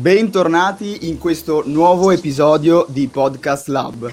[0.00, 4.08] Bentornati in questo nuovo episodio di Podcast Lab.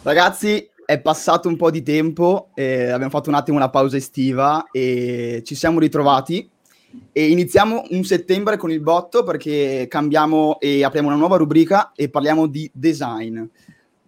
[0.00, 4.64] Ragazzi, è passato un po' di tempo, eh, abbiamo fatto un attimo una pausa estiva
[4.72, 6.48] e ci siamo ritrovati
[7.12, 12.08] e iniziamo un settembre con il botto perché cambiamo e apriamo una nuova rubrica e
[12.08, 13.44] parliamo di design.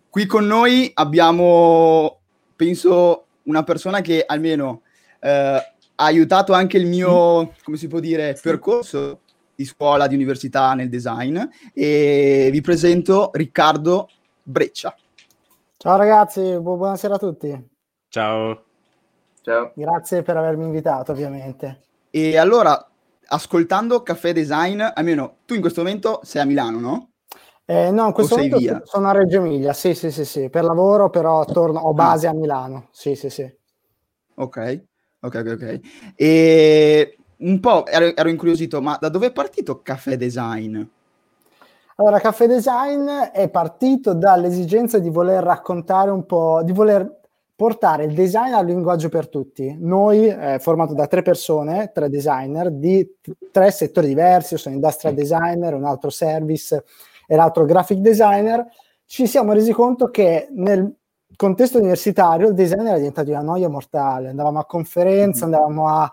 [0.09, 2.21] Qui con noi abbiamo,
[2.57, 4.81] penso, una persona che almeno
[5.21, 5.63] eh, ha
[5.95, 9.21] aiutato anche il mio, come si può dire, percorso
[9.57, 11.41] di scuola, di università nel design
[11.73, 14.11] e vi presento Riccardo
[14.43, 14.95] Breccia.
[15.79, 17.69] Ciao ragazzi, bu- buonasera a tutti.
[18.09, 18.65] Ciao.
[19.43, 19.73] Ciao.
[19.75, 21.81] Grazie per avermi invitato, ovviamente.
[22.11, 22.89] E allora,
[23.29, 27.11] ascoltando Caffè Design, almeno tu in questo momento sei a Milano, no?
[27.65, 28.81] Eh, no, in questo momento via?
[28.85, 32.31] sono a Reggio Emilia, sì, sì, sì, sì, per lavoro, però torno, ho base ah.
[32.31, 33.43] a Milano, sì, sì, sì.
[34.37, 34.85] Ok,
[35.21, 35.81] ok, ok, ok.
[36.15, 40.83] E un po' ero, ero incuriosito, ma da dove è partito Caffè Design?
[41.97, 47.21] Allora, Caffè Design è partito dall'esigenza di voler raccontare un po', di voler
[47.57, 49.75] portare il design al linguaggio per tutti.
[49.81, 54.75] Noi, eh, formato da tre persone, tre designer di t- tre settori diversi, io sono
[54.75, 56.85] industrial designer, un altro service
[57.27, 58.67] e l'altro graphic designer,
[59.07, 60.95] ci siamo resi conto che nel
[61.35, 64.29] contesto universitario il design era diventato una noia mortale.
[64.29, 65.55] Andavamo a conferenze, mm-hmm.
[65.55, 66.13] andavamo a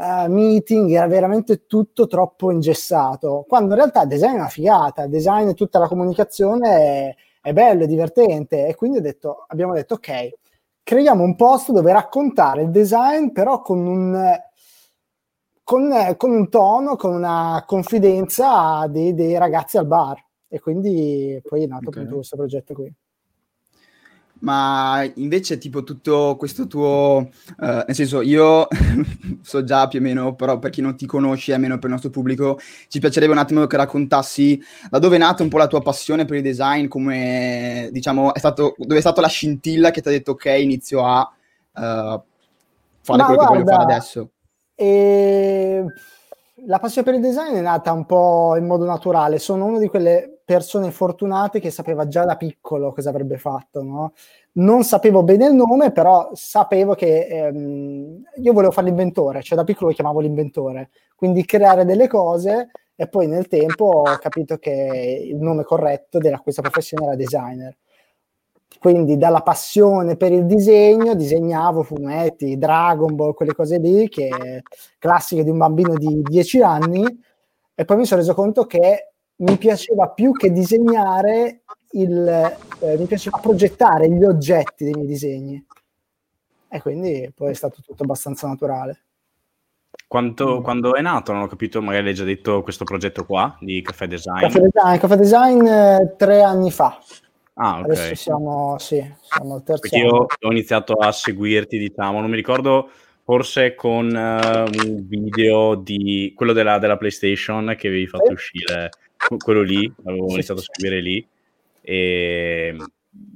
[0.00, 3.44] uh, meeting, era veramente tutto troppo ingessato.
[3.46, 7.14] Quando in realtà il design è una figata, il design e tutta la comunicazione è,
[7.42, 8.66] è bello, è divertente.
[8.66, 10.30] E quindi detto, abbiamo detto, ok,
[10.82, 14.38] creiamo un posto dove raccontare il design, però con un,
[15.62, 20.24] con, con un tono, con una confidenza dei, dei, ragazzi al bar.
[20.48, 22.00] E quindi poi è nato okay.
[22.00, 22.92] appunto questo progetto qui
[24.40, 27.28] ma invece tipo tutto questo tuo,
[27.58, 28.66] uh, nel senso io
[29.42, 32.10] so già più o meno, però per chi non ti conosce, almeno per il nostro
[32.10, 32.58] pubblico,
[32.88, 36.24] ci piacerebbe un attimo che raccontassi da dove è nata un po' la tua passione
[36.24, 40.12] per il design, come diciamo, è stato, dove è stata la scintilla che ti ha
[40.12, 42.22] detto ok, inizio a uh, fare
[43.04, 44.30] ma quello guarda, che voglio fare adesso.
[44.74, 45.84] E...
[46.66, 49.88] La passione per il design è nata un po' in modo naturale, sono una di
[49.88, 54.14] quelle persone fortunate che sapeva già da piccolo cosa avrebbe fatto, no?
[54.54, 59.62] Non sapevo bene il nome, però sapevo che ehm, io volevo fare l'inventore, cioè da
[59.62, 65.22] piccolo lo chiamavo l'inventore, quindi creare delle cose e poi nel tempo ho capito che
[65.24, 67.76] il nome corretto della questa professione era designer.
[68.80, 74.64] Quindi dalla passione per il disegno disegnavo fumetti, Dragon Ball, quelle cose lì, che
[74.98, 77.04] classiche di un bambino di 10 anni,
[77.72, 79.09] e poi mi sono reso conto che
[79.40, 81.62] mi piaceva più che disegnare,
[81.92, 82.28] il,
[82.80, 85.64] eh, mi piaceva progettare gli oggetti dei miei disegni.
[86.68, 89.04] E quindi poi è stato tutto abbastanza naturale.
[90.06, 90.60] Quanto.
[90.60, 94.06] Quando è nato, non ho capito, magari hai già detto questo progetto qua di Caffè
[94.06, 94.40] Design.
[94.40, 96.98] Caffè Design, Caffè Design eh, tre anni fa.
[97.54, 97.84] Ah, ok.
[97.84, 102.36] Adesso siamo, sì, siamo al terzo Perché io ho iniziato a seguirti, diciamo, non mi
[102.36, 102.90] ricordo
[103.30, 108.90] forse con uh, un video di quello della, della PlayStation che avevi fatto uscire
[109.38, 111.24] quello lì, avevo iniziato a scrivere lì.
[111.80, 112.74] E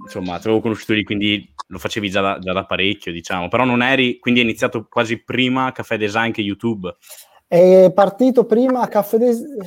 [0.03, 3.65] insomma ti avevo conosciuto lì, quindi lo facevi già da, già da, parecchio, diciamo, però
[3.65, 6.93] non eri, quindi è iniziato quasi prima Caffè Design che YouTube.
[7.47, 9.61] È partito prima Caffè Design,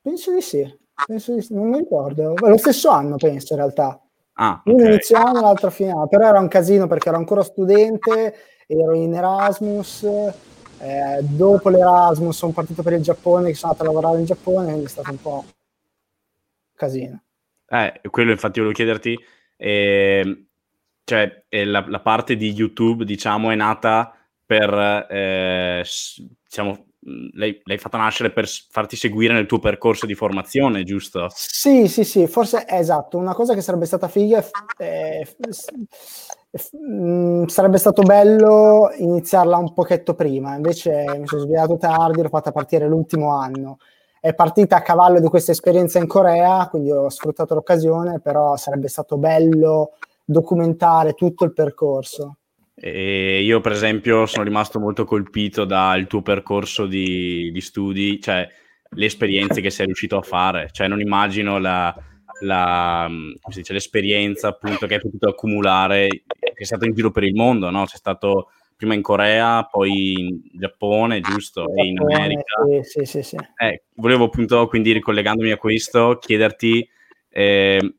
[0.00, 4.00] penso di sì, penso di sì, non mi ricordo, lo stesso anno penso in realtà.
[4.34, 4.86] Ah, Uno okay.
[4.88, 8.34] iniziale, l'altro finale, però era un casino perché ero ancora studente,
[8.66, 14.20] ero in Erasmus, eh, dopo l'Erasmus sono partito per il Giappone, sono andato a lavorare
[14.20, 15.44] in Giappone, quindi è stato un po'
[16.74, 17.22] casino.
[17.68, 19.18] Eh, quello infatti volevo chiederti,
[19.56, 20.46] eh,
[21.04, 24.14] cioè eh, la, la, parte di YouTube, diciamo, è nata
[24.44, 25.84] per, eh,
[26.44, 26.86] diciamo,
[27.32, 31.28] l'hai, l'hai, fatta nascere per farti seguire nel tuo percorso di formazione, giusto?
[31.34, 33.18] Sì, sì, sì, forse è esatto.
[33.18, 34.44] Una cosa che sarebbe stata figa
[34.76, 35.22] è,
[36.76, 42.52] mm, sarebbe stato bello iniziarla un pochetto prima, invece mi sono svegliato tardi, l'ho fatta
[42.52, 43.78] partire l'ultimo anno
[44.24, 48.86] è partita a cavallo di questa esperienza in Corea, quindi ho sfruttato l'occasione, però sarebbe
[48.86, 49.94] stato bello
[50.24, 52.36] documentare tutto il percorso.
[52.84, 58.48] E io, per esempio, sono rimasto molto colpito dal tuo percorso di, di studi, cioè
[58.88, 60.68] le esperienze che sei riuscito a fare.
[60.72, 61.94] Cioè, non immagino la,
[62.40, 63.08] la,
[63.54, 67.70] dice, l'esperienza appunto che hai potuto accumulare, che è stato in giro per il mondo,
[67.70, 67.84] no?
[67.84, 71.60] C'è stato prima in Corea, poi in Giappone, giusto?
[71.60, 72.64] Giappone, e in America.
[72.80, 73.36] Sì, sì, sì.
[73.58, 76.84] Eh, volevo appunto, quindi ricollegandomi a questo, chiederti
[77.28, 77.94] eh,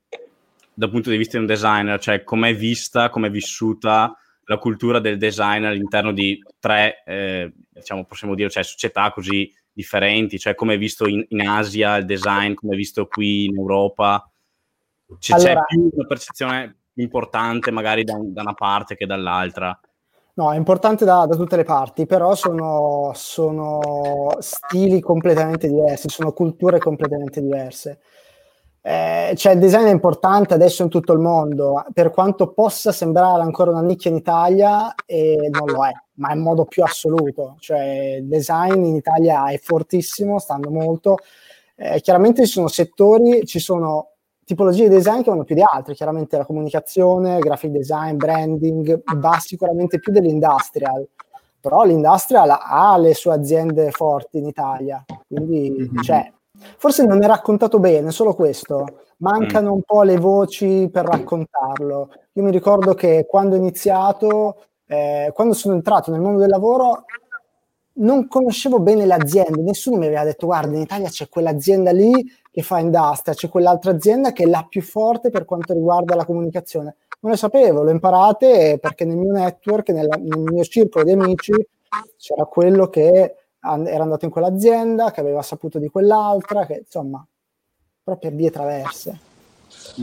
[0.73, 5.17] dal punto di vista di un designer, cioè com'è vista, com'è vissuta la cultura del
[5.17, 10.77] design all'interno di tre, eh, diciamo, possiamo dire, cioè società così differenti, cioè come è
[10.77, 14.29] visto in, in Asia il design, come è visto qui in Europa?
[15.17, 19.77] C'è, allora, c'è più una percezione importante magari da, da, una parte che dall'altra?
[20.35, 26.33] No, è importante da, da tutte le parti, però sono, sono, stili completamente diversi, sono
[26.33, 27.99] culture completamente diverse.
[28.85, 33.41] Eh, cioè il design è importante adesso in tutto il mondo, per quanto possa sembrare
[33.41, 37.55] ancora una nicchia in Italia, eh, non lo è, ma in modo più assoluto.
[37.59, 41.17] Cioè il design in Italia è fortissimo, stanno molto.
[41.75, 44.09] Eh, chiaramente ci sono settori, ci sono
[44.43, 49.37] tipologie di design che vanno più di altre, chiaramente la comunicazione, graphic design, branding, va
[49.39, 51.07] sicuramente più dell'industrial,
[51.61, 56.01] però l'industrial ha le sue aziende forti in Italia, quindi mm-hmm.
[56.01, 56.29] cioè,
[56.77, 59.73] forse non è raccontato bene, solo questo, mancano mm.
[59.73, 62.09] un po' le voci per raccontarlo.
[62.33, 67.05] Io mi ricordo che quando ho iniziato, eh, quando sono entrato nel mondo del lavoro,
[67.95, 72.11] non conoscevo bene le aziende, nessuno mi aveva detto guarda in Italia c'è quell'azienda lì
[72.51, 76.25] che fa industria, c'è quell'altra azienda che è la più forte per quanto riguarda la
[76.25, 76.95] comunicazione.
[77.19, 81.53] Non lo sapevo, lo imparate perché nel mio network, nella, nel mio circolo di amici
[82.17, 87.25] c'era quello che era andato in quell'azienda, che aveva saputo di quell'altra, che insomma,
[88.03, 89.19] proprio per vie traverse.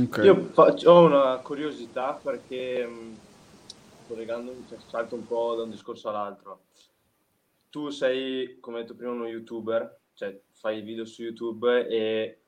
[0.03, 0.25] Okay.
[0.25, 2.89] Io faccio, ho una curiosità perché
[4.09, 6.61] collegandomi, cioè, salto un po' da un discorso all'altro
[7.71, 12.43] tu sei, come detto prima, uno youtuber, cioè fai video su YouTube e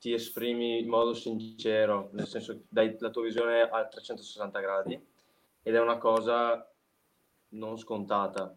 [0.00, 5.06] ti esprimi in modo sincero, nel senso dai la tua visione a 360 gradi
[5.62, 6.66] ed è una cosa
[7.50, 8.56] non scontata.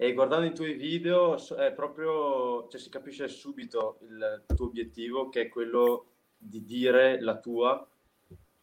[0.00, 5.42] E guardando i tuoi video è proprio, cioè si capisce subito il tuo obiettivo che
[5.42, 6.06] è quello
[6.36, 7.84] di dire la tua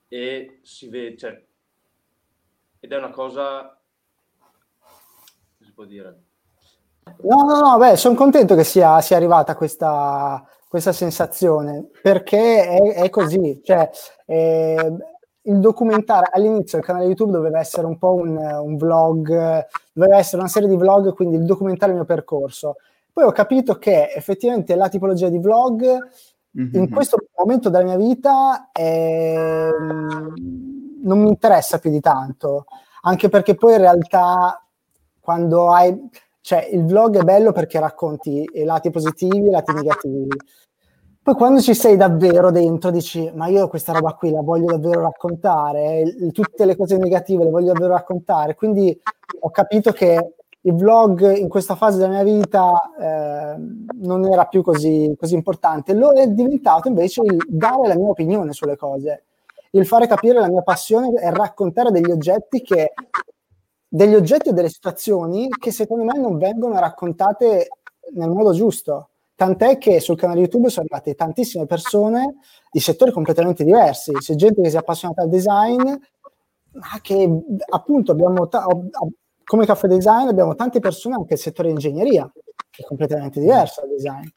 [0.08, 1.46] e si vede, cioè,
[2.80, 3.78] ed è una cosa
[5.76, 6.24] può dire.
[7.22, 12.94] No, no, no, beh, sono contento che sia, sia arrivata questa, questa, sensazione, perché è,
[13.04, 13.88] è così, cioè,
[14.26, 14.98] eh,
[15.46, 20.42] il documentario all'inizio il canale YouTube doveva essere un po' un, un, vlog, doveva essere
[20.42, 22.76] una serie di vlog, quindi il documentario del mio percorso.
[23.12, 26.74] Poi ho capito che effettivamente la tipologia di vlog mm-hmm.
[26.74, 32.66] in questo momento della mia vita è, non mi interessa più di tanto,
[33.04, 34.62] anche perché poi in realtà
[35.20, 36.10] quando hai,
[36.42, 40.28] cioè il vlog è bello perché racconti i lati positivi e i lati negativi.
[41.26, 45.02] Poi quando ci sei davvero dentro dici, ma io questa roba qui la voglio davvero
[45.02, 48.54] raccontare, tutte le cose negative le voglio davvero raccontare.
[48.54, 48.96] Quindi
[49.40, 53.56] ho capito che il vlog in questa fase della mia vita eh,
[54.04, 55.96] non era più così, così importante.
[55.96, 59.24] Lo è diventato invece il dare la mia opinione sulle cose,
[59.72, 62.94] il fare capire la mia passione e raccontare degli oggetti che
[63.88, 67.68] degli oggetti o delle situazioni che secondo me non vengono raccontate
[68.14, 69.10] nel modo giusto.
[69.36, 72.36] Tant'è che sul canale YouTube sono arrivate tantissime persone
[72.72, 74.14] di settori completamente diversi.
[74.14, 77.30] C'è gente che si è appassionata al design, ma che
[77.70, 78.66] appunto abbiamo, ta-
[79.44, 82.32] come caffè design, abbiamo tante persone anche nel settore ingegneria,
[82.70, 84.28] che è completamente diverso dal design.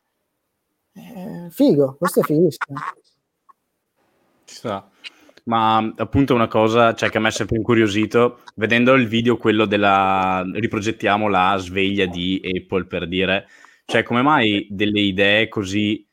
[0.94, 2.78] Eh, figo, questo è fighissimo.
[4.44, 4.90] Ci sta
[5.48, 9.64] ma appunto una cosa cioè, che a me è sempre incuriosito, vedendo il video, quello
[9.64, 13.48] della riprogettiamo la sveglia di Apple per dire,
[13.90, 16.06] cioè come mai delle idee così,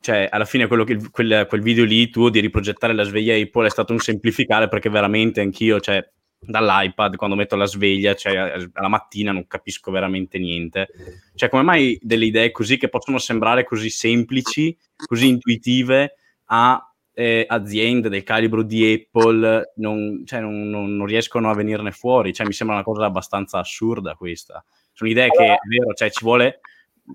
[0.00, 3.66] cioè alla fine quello che, quel, quel video lì tuo di riprogettare la sveglia Apple
[3.66, 8.36] è stato un semplificare perché veramente anch'io, cioè dall'iPad quando metto la sveglia, cioè
[8.72, 10.90] alla mattina non capisco veramente niente.
[11.34, 16.14] Cioè come mai delle idee così che possono sembrare così semplici, così intuitive
[16.46, 21.90] a eh, aziende del calibro di Apple non, cioè, non, non, non, riescono a venirne
[21.90, 22.32] fuori.
[22.32, 24.64] Cioè, mi sembra una cosa abbastanza assurda questa.
[24.92, 26.60] Sono idee che, è vero, cioè, ci vuole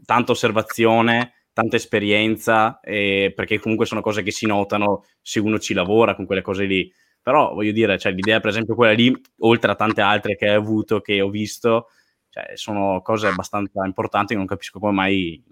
[0.05, 5.73] tanta osservazione, tanta esperienza, eh, perché comunque sono cose che si notano se uno ci
[5.73, 6.91] lavora con quelle cose lì.
[7.21, 10.55] Però voglio dire, cioè, l'idea, per esempio, quella lì, oltre a tante altre che hai
[10.55, 11.87] avuto, che ho visto,
[12.29, 14.35] cioè, sono cose abbastanza importanti.
[14.35, 15.43] Non capisco come mai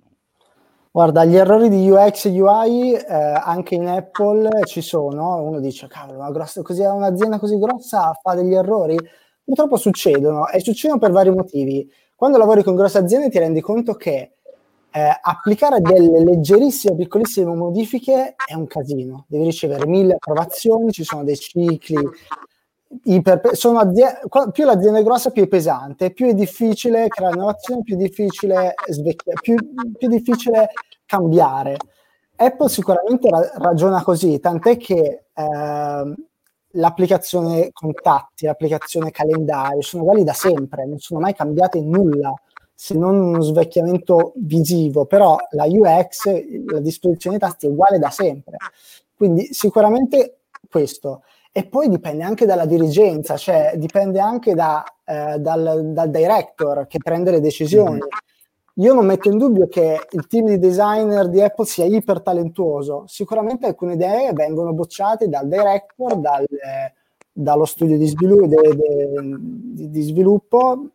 [0.95, 5.41] Guarda, gli errori di UX e UI eh, anche in Apple ci sono.
[5.41, 8.97] Uno dice, cavolo, ma grossa, così, un'azienda così grossa fa degli errori?
[9.43, 11.85] Purtroppo succedono e succedono per vari motivi.
[12.15, 14.31] Quando lavori con grosse aziende ti rendi conto che
[14.89, 19.25] eh, applicare delle leggerissime, piccolissime modifiche è un casino.
[19.27, 21.99] Devi ricevere mille approvazioni, ci sono dei cicli,
[23.03, 24.21] iper, sono aziende,
[24.53, 28.73] più l'azienda è grossa più è pesante, più è difficile creare innovazione, più è difficile
[28.87, 29.55] svecchiare, più,
[29.97, 30.69] più difficile
[31.05, 31.75] cambiare.
[32.37, 36.13] Apple sicuramente ra- ragiona così, tant'è che eh,
[36.75, 42.33] l'applicazione contatti, l'applicazione calendario sono uguali da sempre, non sono mai cambiate nulla.
[42.77, 46.25] se non uno svecchiamento visivo, però la UX,
[46.65, 48.57] la disposizione dei tasti è uguale da sempre.
[49.15, 50.39] Quindi sicuramente
[50.69, 51.23] questo.
[51.53, 56.97] E poi dipende anche dalla dirigenza, cioè dipende anche da, eh, dal, dal, director che
[57.01, 57.91] prende le decisioni.
[57.91, 58.07] Mm-hmm.
[58.79, 63.05] Io non metto in dubbio che il team di designer di Apple sia iper talentuoso.
[63.07, 66.93] Sicuramente alcune idee vengono bocciate dal director, dal, eh,
[67.31, 70.89] dallo studio di sviluppo, de, de, di, di sviluppo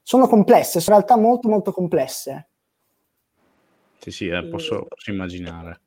[0.00, 2.48] sono complesse, sono in realtà molto molto complesse.
[3.98, 5.80] Sì, sì, eh, posso, posso, immaginare.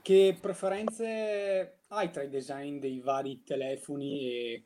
[0.00, 4.64] Che preferenze hai tra i design dei vari telefoni e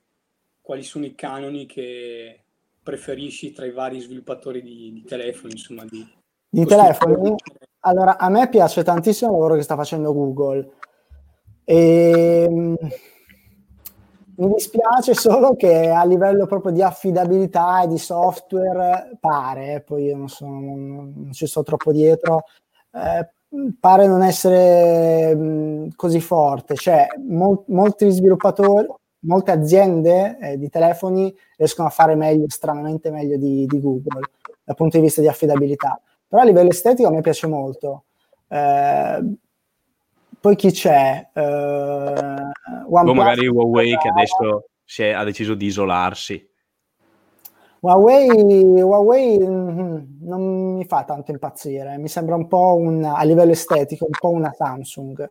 [0.61, 2.45] quali sono i canoni che
[2.89, 5.53] preferisci tra i vari sviluppatori di, di telefoni?
[5.53, 6.07] Insomma, di,
[6.49, 7.35] di telefoni?
[7.81, 10.71] Allora, a me piace tantissimo il lavoro che sta facendo Google.
[11.65, 12.77] E ehm,
[14.37, 20.17] mi dispiace solo che a livello proprio di affidabilità e di software pare, poi io
[20.17, 22.45] non, sono, non, non ci sto troppo dietro,
[22.91, 23.29] eh,
[23.79, 26.75] pare non essere mh, così forte.
[26.75, 28.87] Cioè, mol, molti sviluppatori,
[29.21, 34.21] molte aziende eh, di telefoni riescono a fare meglio, stranamente meglio di, di, Google
[34.63, 36.01] dal punto di vista di affidabilità.
[36.27, 38.05] Però a livello estetico a me piace molto.
[38.49, 39.37] Eh,
[40.41, 41.29] poi chi c'è?
[41.35, 46.47] Uh, o magari Huawei che adesso è, ha deciso di isolarsi.
[47.81, 53.53] Huawei, Huawei mm, non mi fa tanto impazzire, mi sembra un po' un, a livello
[53.53, 55.29] estetico, un po' una Samsung,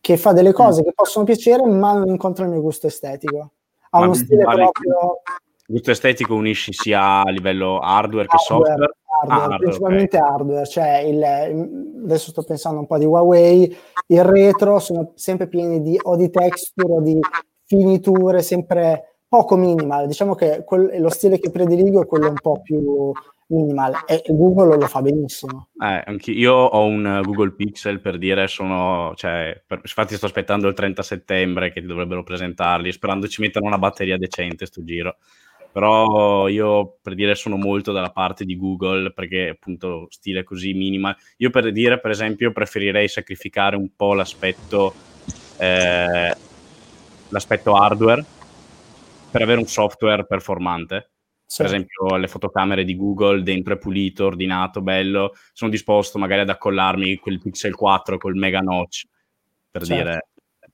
[0.00, 0.84] che fa delle cose mm.
[0.84, 3.52] che possono piacere ma non incontra il mio gusto estetico.
[3.90, 5.22] Ha ma uno stile proprio...
[5.68, 8.90] Il gusto estetico unisci sia a livello hardware, hardware che software?
[9.20, 10.30] hardware, ah, principalmente okay.
[10.30, 11.22] hardware, cioè il,
[12.04, 13.76] adesso sto pensando un po' di Huawei,
[14.06, 17.18] il retro sono sempre pieni di, o di texture o di
[17.64, 22.60] finiture, sempre poco minimal, diciamo che quel, lo stile che prediligo è quello un po'
[22.62, 23.12] più
[23.48, 25.68] minimal e Google lo fa benissimo.
[25.82, 30.74] Eh, io ho un Google Pixel per dire, sono, cioè, per, infatti sto aspettando il
[30.74, 35.16] 30 settembre che dovrebbero presentarli, sperando ci mettano una batteria decente sto giro
[35.70, 41.16] però io per dire sono molto dalla parte di Google perché appunto stile così minimal.
[41.36, 44.94] Io per dire per esempio preferirei sacrificare un po' l'aspetto,
[45.58, 46.34] eh,
[47.28, 48.24] l'aspetto hardware
[49.30, 51.10] per avere un software performante.
[51.48, 51.62] Sì.
[51.62, 56.50] Per esempio le fotocamere di Google dentro è pulito, ordinato, bello, sono disposto magari ad
[56.50, 59.06] accollarmi quel Pixel 4 col mega notch
[59.70, 60.02] per certo.
[60.02, 60.28] dire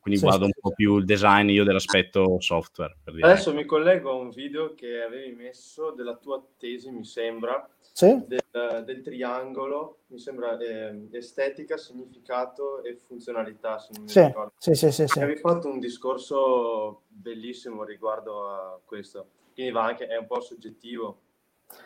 [0.04, 2.98] quindi sì, guardo sì, un po' più il design io dell'aspetto software.
[3.04, 8.22] Adesso mi collego a un video che avevi messo della tua tesi, mi sembra, sì?
[8.26, 14.52] del, del, triangolo, mi sembra eh, estetica, significato e funzionalità, se non mi sì, ricordo.
[14.58, 15.18] Sì, sì, sì, sì.
[15.20, 21.20] Avevi fatto un discorso bellissimo riguardo a questo, quindi va anche, è un po' soggettivo.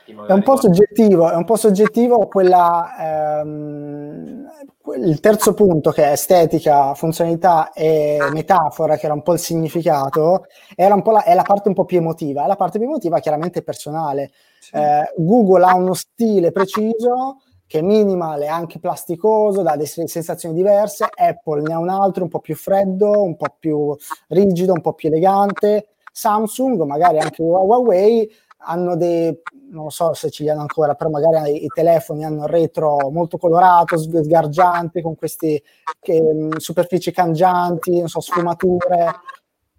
[0.04, 4.50] È un po' soggettivo, è un po' soggettivo quella, ehm,
[4.96, 10.46] il terzo punto che è estetica, funzionalità e metafora, che era un po' il significato,
[10.75, 12.46] era un po' la, è la parte un po' più emotiva.
[12.46, 14.30] La parte più emotiva chiaramente è personale.
[14.60, 14.76] Sì.
[14.76, 20.54] Eh, Google ha uno stile preciso che è minimal e anche plasticoso, dà delle sensazioni
[20.54, 21.06] diverse.
[21.14, 23.94] Apple ne ha un altro un po' più freddo, un po' più
[24.28, 25.88] rigido, un po' più elegante.
[26.18, 28.28] Samsung, magari anche Huawei,
[28.62, 32.50] hanno dei, non so se ce li hanno ancora, però magari i telefoni hanno il
[32.50, 35.62] retro molto colorato, sgargiante, con queste
[36.00, 39.20] che, superfici cangianti, non so, sfumature.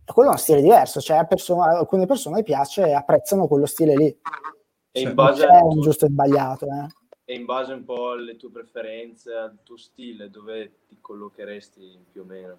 [0.06, 4.20] Quello è uno stile diverso, cioè persone, alcune persone piace e apprezzano quello stile lì.
[4.92, 6.66] E in base non c'è un giusto e sbagliato.
[6.66, 6.88] Eh.
[7.26, 12.22] E in base un po' alle tue preferenze, al tuo stile, dove ti collocheresti più
[12.22, 12.58] o meno?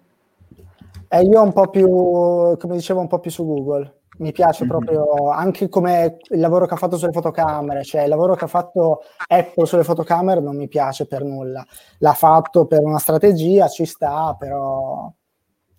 [1.07, 4.69] E io un po' più, come dicevo, un po' più su Google mi piace mm-hmm.
[4.69, 8.47] proprio anche come il lavoro che ha fatto sulle fotocamere, cioè il lavoro che ha
[8.47, 11.65] fatto Apple sulle fotocamere non mi piace per nulla.
[11.99, 15.11] L'ha fatto per una strategia, ci sta, però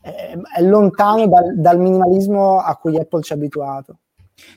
[0.00, 3.99] è, è lontano dal, dal, minimalismo a cui Apple ci ha abituato.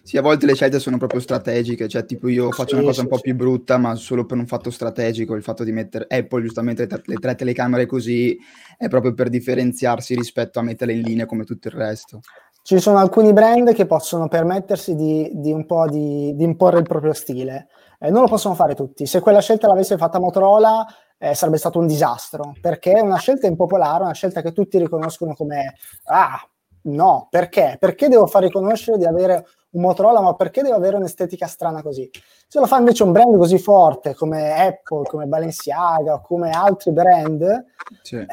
[0.04, 3.00] Sì, a volte le scelte sono proprio strategiche, cioè tipo io faccio sì, una cosa
[3.00, 3.22] sì, un po' sì.
[3.24, 7.02] più brutta, ma solo per un fatto strategico, il fatto di mettere Apple giustamente le,
[7.04, 8.38] le tre telecamere così
[8.78, 12.22] è proprio per differenziarsi rispetto a metterle in linea come tutto il resto
[12.66, 16.88] ci sono alcuni brand che possono permettersi di, di un po' di, di, imporre il
[16.88, 17.68] proprio stile.
[18.00, 19.06] Eh, non lo possono fare tutti.
[19.06, 20.84] Se quella scelta l'avesse fatta Motorola
[21.20, 25.36] eh, sarebbe stato un disastro, perché è una scelta impopolare, una scelta che tutti riconoscono
[25.36, 26.40] come ah,
[26.86, 27.78] no, perché?
[27.80, 32.10] Perché devo far riconoscere di avere un Motorola, ma perché devo avere un'estetica strana così?
[32.48, 37.66] Se lo fa invece un brand così forte come Apple, come Balenciaga, come altri brand,
[38.02, 38.16] sì.
[38.18, 38.28] eh,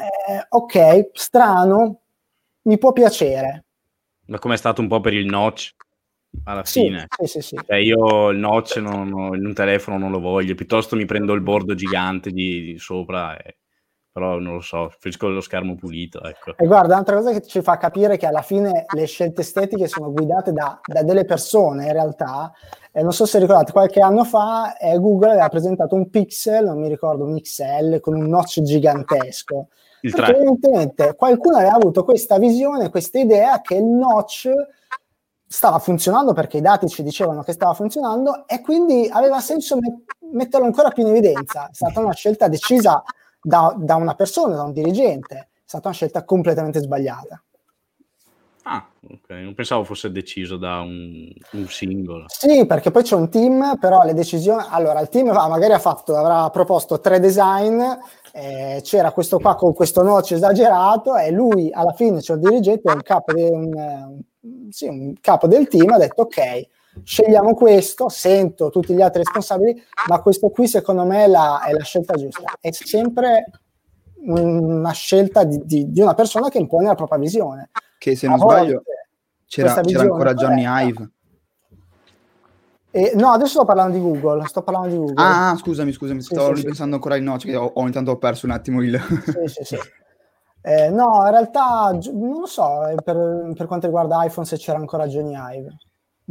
[0.49, 1.99] ok, strano,
[2.63, 3.65] mi può piacere,
[4.27, 5.75] ma come è stato un po' per il notch?
[6.45, 7.07] alla Sì, fine.
[7.19, 7.63] sì, sì, sì.
[7.65, 11.33] Cioè, io il notch non- non- in un telefono non lo voglio, piuttosto mi prendo
[11.33, 13.57] il bordo gigante di, di sopra, e-
[14.13, 16.53] però non lo so, preferisco lo schermo pulito, ecco.
[16.55, 20.11] E guarda, un'altra cosa che ci fa capire che alla fine le scelte estetiche sono
[20.11, 22.53] guidate da, da delle persone in realtà.
[22.91, 26.79] Eh, non so se ricordate, qualche anno fa eh, Google aveva presentato un Pixel, non
[26.79, 29.69] mi ricordo, un XL con un notch gigantesco.
[30.01, 30.35] Il Perché 3.
[30.35, 34.47] evidentemente qualcuno aveva avuto questa visione, questa idea che il notch
[35.47, 40.03] stava funzionando perché i dati ci dicevano che stava funzionando e quindi aveva senso met-
[40.31, 41.67] metterlo ancora più in evidenza.
[41.67, 43.01] È stata una scelta decisa
[43.43, 47.43] da, da una persona, da un dirigente, è stata una scelta completamente sbagliata.
[48.65, 52.25] Ah, ok, non pensavo fosse deciso da un, un singolo.
[52.27, 54.63] Sì, perché poi c'è un team, però le decisioni...
[54.69, 57.81] Allora, il team va- magari ha fatto, avrà proposto tre design,
[58.31, 62.89] eh, c'era questo qua con questo notch esagerato e lui alla fine, cioè il dirigente,
[62.89, 66.67] un capo, de- un, eh, sì, un capo del team, ha detto ok,
[67.03, 71.71] scegliamo questo, sento tutti gli altri responsabili, ma questo qui secondo me è la, è
[71.71, 72.53] la scelta giusta.
[72.59, 73.45] È sempre
[74.25, 77.69] una scelta di, di- di una persona che impone la propria visione.
[77.97, 78.83] Che se non volte sbaglio
[79.45, 81.09] c'era, c'era ancora Johnny corretta- Ive.
[82.95, 85.23] E- no, adesso sto parlando di Google, sto parlando di Google.
[85.23, 88.11] Ah, ah, scusami, scusami, Sì, stavo sì, ripensando ancora al notch, che ho, ogni tanto
[88.11, 88.99] ho perso un attimo il...
[89.25, 89.77] Sì, sì, sì.
[90.65, 94.77] Eh, no, in realtà non lo so eh, per, per quanto riguarda iPhone se c'era
[94.77, 95.75] ancora Johnny Ive.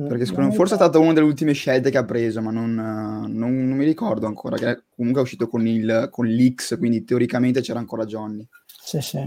[0.00, 2.04] Mm, Perché non secondo me mi forse è stata una delle ultime scelte che ha
[2.04, 6.08] preso, ma non, eh, non- non mi ricordo ancora, che comunque è uscito con, il,
[6.11, 8.46] con l'X, quindi teoricamente c'era ancora Johnny.
[8.66, 9.18] Sì, sì.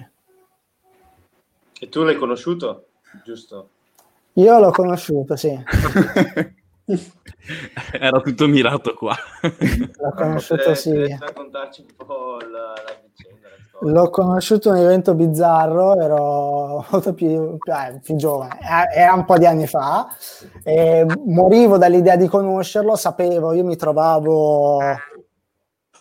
[1.79, 2.88] E tu l'hai conosciuto?
[3.24, 3.69] Giusto.
[4.34, 5.55] Io l'ho conosciuto, sì.
[7.91, 9.15] Era tutto mirato qua.
[9.41, 10.89] L'ho conosciuto, sì.
[10.89, 13.04] potrei raccontarci un po' la, la.
[13.82, 19.14] L'ho conosciuto in un evento bizzarro, ero molto più, più- eh, più giovane, Eh, era
[19.14, 20.07] un po' di anni fa,
[20.64, 24.79] e morivo dall'idea di conoscerlo, sapevo, io mi trovavo,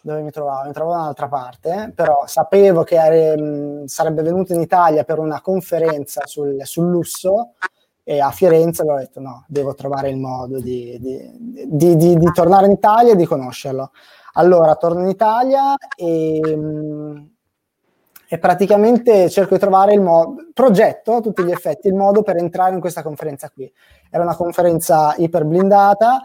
[0.03, 0.67] dove mi trovavo?
[0.67, 2.97] Mi trovavo da un'altra parte, però sapevo che
[3.33, 7.55] ehm, sarebbe venuto in Italia per una conferenza sul, sul lusso
[8.07, 12.67] e a Firenze avevo detto no, devo trovare il modo di, di- di- di- tornare
[12.67, 13.93] in Italia e di conoscerlo.
[14.35, 16.41] Allora torno in Italia e,
[18.35, 22.37] e praticamente cerco di trovare il modo, progetto a tutti gli effetti il modo per
[22.37, 23.73] entrare in questa conferenza qui.
[24.11, 26.21] Era una conferenza iper blindata,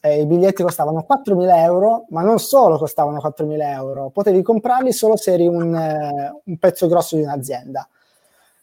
[0.00, 5.16] eh, i biglietti costavano 4.000 euro, ma non solo costavano 4.000 euro, potevi comprarli solo
[5.16, 7.88] se eri un, eh, un pezzo grosso di un'azienda.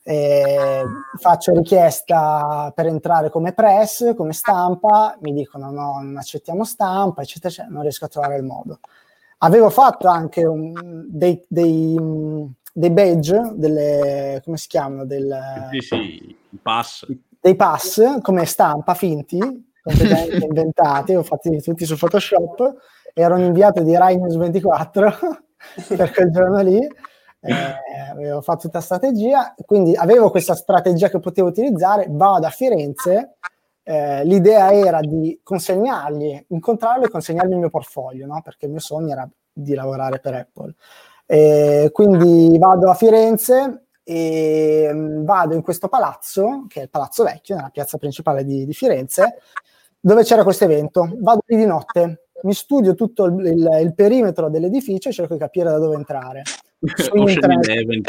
[0.04, 0.84] Eh,
[1.20, 7.48] faccio richiesta per entrare come press, come stampa, mi dicono no, non accettiamo stampa, eccetera,
[7.48, 8.82] eccetera, non riesco a trovare il modo.
[9.40, 11.98] Avevo fatto anche un- dei, dei,
[12.74, 15.40] dei badge, delle, come si chiamano, del,
[15.72, 17.06] Sì, sì, pass.
[17.40, 19.38] dei pass come stampa finti,
[19.82, 22.74] completamente inventati, ho fatti tutti su Photoshop,
[23.14, 25.18] ero un inviato di Rai News 24
[25.96, 26.80] per quel giorno lì,
[27.46, 33.36] eh, avevo fatto tutta strategia, quindi avevo questa strategia che potevo utilizzare, vado a Firenze,
[33.84, 38.42] eh, l'idea era di consegnargli, incontrarlo e consegnargli il mio portfolio, no?
[38.42, 40.74] perché il mio sogno era di lavorare per Apple.
[41.34, 47.24] E quindi vado a Firenze e mm, vado in questo palazzo, che è il Palazzo
[47.24, 49.38] Vecchio, nella piazza principale di, di Firenze,
[50.00, 51.10] dove c'era questo evento.
[51.20, 55.40] Vado lì di notte, mi studio tutto il, il- il perimetro dell'edificio e cerco di
[55.40, 56.44] capire da dove entrare.
[56.94, 58.02] Su internet, Eleven,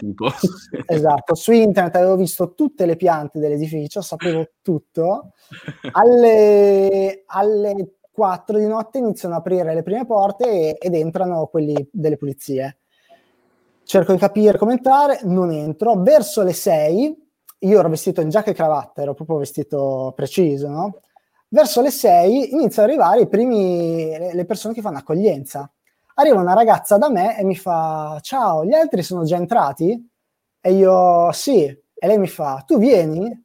[0.84, 5.30] esatto, su internet avevo visto tutte le piante dell'edificio, sapevo tutto.
[5.92, 11.88] Alle, alle 4 di notte iniziano ad aprire le prime porte e- ed entrano quelli
[11.90, 12.80] delle pulizie.
[13.84, 15.94] Cerco di capire come entrare, non entro.
[16.02, 17.28] Verso le 6,
[17.60, 21.00] io ero vestito in giacca e cravatta, ero proprio vestito preciso, no?
[21.48, 25.70] Verso le 6 iniziano ad arrivare i primi, le le persone che fanno accoglienza.
[26.14, 30.10] Arriva una ragazza da me e mi fa: Ciao, gli altri sono già entrati?
[30.60, 31.64] E io sì.
[31.64, 33.44] E lei mi fa: Tu vieni?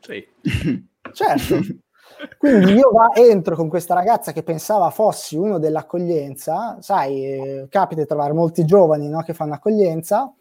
[0.00, 0.26] Sì.
[1.12, 1.58] Certo.
[2.38, 8.00] Quindi io va- entro con questa ragazza che pensava fossi uno dell'accoglienza, sai, eh, capita
[8.02, 10.32] di trovare molti giovani no, che fanno accoglienza.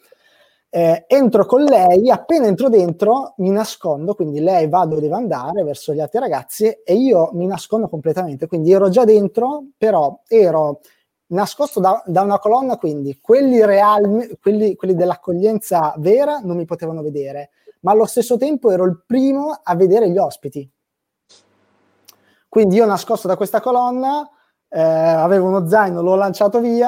[0.70, 5.64] Eh, entro con lei, appena entro dentro mi nascondo, quindi lei va dove deve andare
[5.64, 10.80] verso gli altri ragazzi e io mi nascondo completamente, quindi ero già dentro, però ero
[11.28, 17.04] nascosto da, da una colonna, quindi quelli, reali, quelli, quelli dell'accoglienza vera non mi potevano
[17.04, 20.68] vedere, ma allo stesso tempo ero il primo a vedere gli ospiti.
[22.54, 24.30] Quindi io nascosto da questa colonna,
[24.70, 26.88] eh, avevo uno zaino, l'ho lanciato via,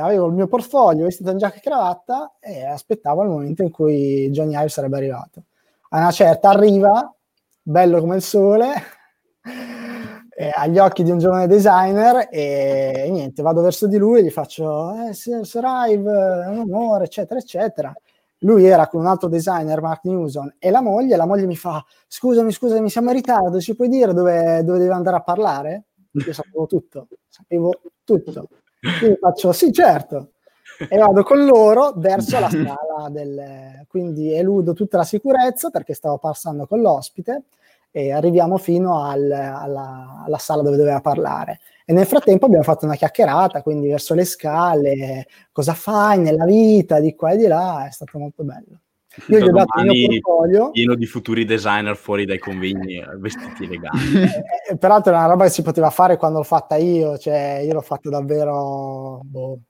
[0.00, 4.28] avevo il mio portfolio vestito in giacca e cravatta e aspettavo il momento in cui
[4.32, 5.44] Johnny Ive sarebbe arrivato.
[5.90, 7.08] A una certa arriva,
[7.62, 8.72] bello come il sole,
[10.34, 14.30] eh, agli occhi di un giovane designer e, niente, vado verso di lui e gli
[14.30, 17.94] faccio, eh, Sir Ive, è un onore, eccetera, eccetera.
[18.40, 21.84] Lui era con un altro designer, Mark Newson, e la moglie, la moglie mi fa,
[22.06, 25.86] scusami, scusami, siamo in ritardo, ci puoi dire dove, dove devi andare a parlare?
[26.12, 28.48] Io sapevo tutto, sapevo tutto.
[28.98, 30.32] Quindi faccio, sì, certo
[30.88, 33.84] e vado con loro verso la scala del...
[33.88, 37.44] quindi eludo tutta la sicurezza perché stavo passando con l'ospite
[37.90, 41.60] e arriviamo fino al, alla, alla, sala dove doveva parlare.
[41.90, 47.00] E nel frattempo abbiamo fatto una chiacchierata, quindi verso le scale, cosa fai nella vita,
[47.00, 48.80] di qua e di là, è stato molto bello.
[49.28, 50.70] Io gli ho dato il mio portfolio.
[50.70, 53.98] Pieno di futuri designer fuori dai convegni, eh, vestiti legali.
[54.68, 57.72] Eh, peraltro è una roba che si poteva fare quando l'ho fatta io, cioè io
[57.72, 59.22] l'ho fatto davvero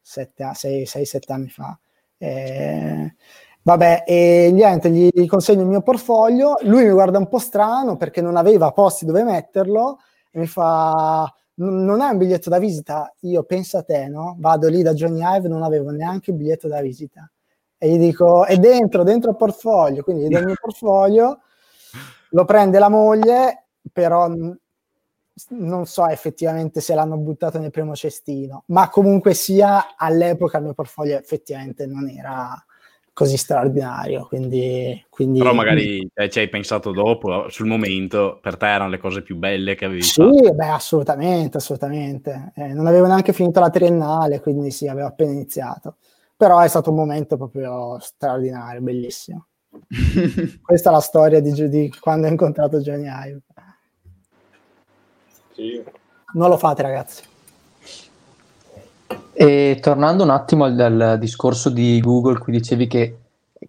[0.05, 1.79] 6-7 anni fa.
[2.17, 3.15] Eh,
[3.63, 7.97] vabbè, e niente, gli, gli consegno il mio portfolio, lui mi guarda un po' strano
[7.97, 9.99] perché non aveva posti dove metterlo
[10.33, 13.13] e mi fa non hai un biglietto da visita?
[13.21, 14.37] Io penso a te, no?
[14.39, 17.31] Vado lì da Johnny Ive, non avevo neanche il biglietto da visita
[17.79, 21.41] e gli dico è dentro, dentro il portfolio, quindi gli do il mio portfolio,
[22.31, 24.29] lo prende la moglie, però
[25.51, 30.75] non so effettivamente se l'hanno buttato nel primo cestino, ma comunque sia all'epoca il mio
[30.75, 32.53] portfolio effettivamente non era
[33.19, 34.27] così straordinario.
[34.27, 35.39] Quindi, quindi...
[35.39, 39.37] Però magari eh, ci hai pensato dopo, sul momento, per te erano le cose più
[39.37, 40.45] belle che avevi sì, fatto.
[40.45, 42.53] Sì, beh, assolutamente, assolutamente.
[42.55, 45.97] Eh, non avevo neanche finito la triennale, quindi sì, avevo appena iniziato
[46.39, 49.49] però è stato un momento proprio straordinario, bellissimo.
[50.63, 53.43] Questa è la storia di, di quando ho incontrato Johnny Ive.
[55.53, 55.83] Sì.
[56.35, 57.25] Non lo fate, ragazzi.
[59.33, 63.19] E tornando un attimo al, al, discorso di Google, qui dicevi che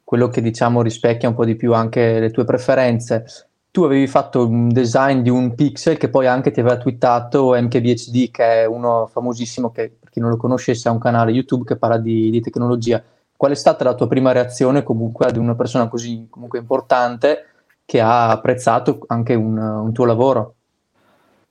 [0.04, 3.26] quello che diciamo rispecchia un po' di più anche le tue preferenze.
[3.72, 8.32] Tu avevi fatto un design di un pixel che poi anche ti aveva twittato MKBHD,
[8.32, 11.78] che è uno famosissimo che per chi non lo conoscesse ha un canale YouTube che
[11.78, 13.02] parla di, di tecnologia.
[13.38, 17.46] Qual è stata la tua prima reazione comunque ad una persona così importante
[17.86, 20.56] che ha apprezzato anche un, un tuo lavoro?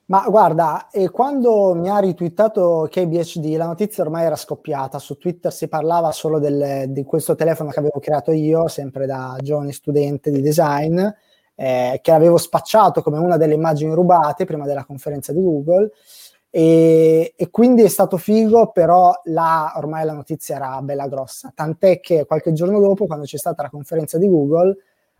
[0.09, 4.97] Ma guarda, e quando mi ha ritwittato KBHD, la notizia ormai era scoppiata.
[4.97, 9.37] Su Twitter si parlava solo del, di questo telefono che avevo creato io, sempre da
[9.39, 10.99] giovane studente di design,
[11.53, 15.91] eh, che avevo spacciato come una delle immagini rubate prima della conferenza di Google.
[16.49, 21.51] E, e, quindi è stato figo, però là ormai la notizia era bella grossa.
[21.53, 24.75] Tant'è che qualche giorno dopo, quando c'è stata la conferenza di Google,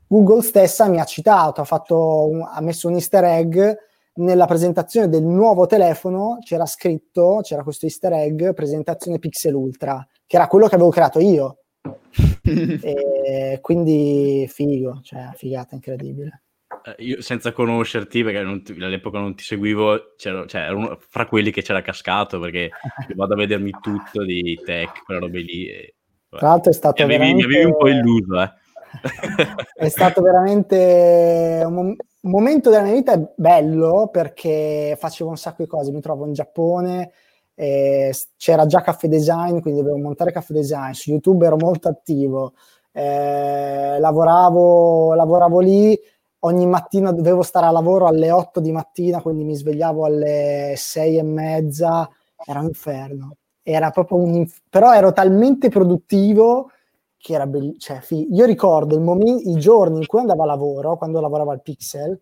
[0.08, 3.88] Google stessa mi ha citato, ha, fatto un, ha messo un easter egg
[4.20, 10.36] nella presentazione del nuovo telefono, c'era scritto, c'era questo easter egg, presentazione Pixel Ultra, che
[10.36, 11.58] era quello che avevo creato io.
[12.44, 16.44] e quindi figo, cioè figata incredibile.
[16.84, 21.26] Eh, io senza conoscerti, perché non ti, all'epoca non ti seguivo, cioè, ero uno, fra
[21.26, 22.70] quelli che c'era cascato, perché
[23.16, 25.68] vado a vedermi tutto di tech, quelle robe lì.
[25.68, 25.96] E,
[26.30, 27.48] Tra l'altro è stato mi avevi, veramente...
[27.48, 28.52] mi avevi un po' illuso, eh.
[29.86, 35.92] è stato veramente un, momento della mia vita bello perché facevo un sacco di cose.
[35.92, 37.12] Mi trovo in Giappone,
[37.56, 40.92] eh, c'era già Caffè Design, quindi dovevo montare Caffè Design.
[40.92, 42.54] Su YouTube ero molto attivo,
[42.92, 45.98] eh, lavoravo, lavoravo lì.
[46.44, 51.18] Ogni mattina dovevo stare a lavoro alle 8 di mattina, quindi mi svegliavo alle 6
[51.18, 52.10] e mezza.
[52.46, 53.36] Era un inferno.
[53.62, 56.72] Era proprio un inf- però ero talmente produttivo
[57.20, 57.78] che era bellissimo.
[57.80, 61.62] Cioè, fi- io ricordo momen- i giorni in cui andavo a lavoro, quando lavoravo al
[61.62, 62.20] Pixel,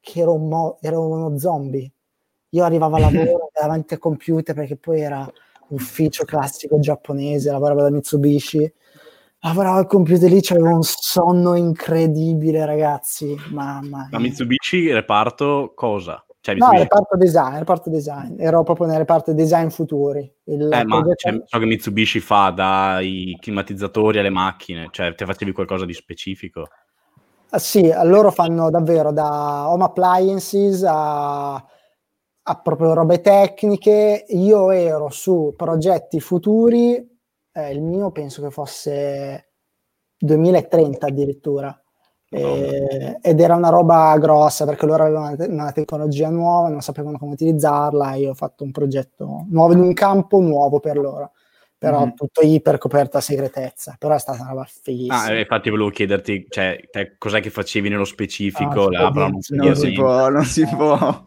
[0.00, 1.90] che ero, mo- ero uno zombie.
[2.50, 2.98] Io arrivavo a
[3.38, 5.30] lavoro davanti al computer perché poi era
[5.68, 8.72] ufficio classico giapponese, lavoravo da Mitsubishi.
[9.42, 13.34] Lavoravo al computer lì, c'avevo un sonno incredibile, ragazzi.
[13.50, 14.08] Mamma mia.
[14.10, 16.22] Ma Mitsubishi reparto cosa?
[16.42, 20.20] Cioè, no, reparto design, reparto design, ero proprio nel reparto design futuri.
[20.44, 25.52] Il eh, ma cioè, so che Mitsubishi fa dai climatizzatori alle macchine, cioè te facevi
[25.52, 26.68] qualcosa di specifico?
[27.50, 34.24] Ah, sì, loro fanno davvero da home appliances a, a proprio robe tecniche.
[34.28, 37.06] Io ero su progetti futuri,
[37.52, 39.50] eh, il mio penso che fosse
[40.16, 41.79] 2030 addirittura
[42.32, 47.32] eh, ed era una roba grossa perché loro avevano una tecnologia nuova, non sapevano come
[47.32, 48.14] utilizzarla.
[48.14, 51.32] Io ho fatto un progetto nuovo in un campo nuovo per loro,
[51.76, 52.14] però mm-hmm.
[52.14, 53.96] tutto iper coperto a segretezza.
[53.98, 55.22] Però è stata una roba fighissima.
[55.24, 58.86] Ah, infatti, volevo chiederti, cioè, te, cos'è che facevi nello specifico?
[58.86, 60.96] Ah, là, non, si, non si può, non si può.
[60.96, 61.26] Ma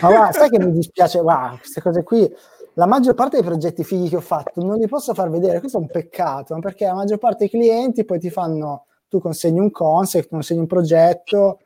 [0.00, 1.20] guarda, sai che mi dispiace?
[1.20, 2.30] Guarda, queste cose qui
[2.74, 5.78] la maggior parte dei progetti fighi che ho fatto non li posso far vedere, questo
[5.78, 9.70] è un peccato, perché la maggior parte dei clienti poi ti fanno tu consegni un
[9.70, 11.58] concept, consegni un progetto,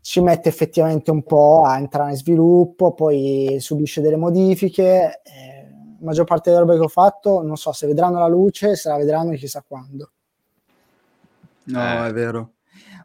[0.00, 5.20] ci mette effettivamente un po' a entrare in sviluppo, poi subisce delle modifiche.
[5.24, 5.66] Eh,
[5.98, 8.88] la maggior parte delle robe che ho fatto, non so se vedranno la luce, se
[8.90, 10.12] la vedranno chissà quando.
[11.64, 12.08] No, eh.
[12.10, 12.52] è vero.